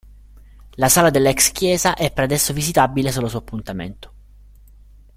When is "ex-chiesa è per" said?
1.29-2.23